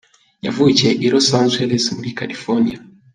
[0.45, 2.79] Yavukiye i Los Angeles muri California.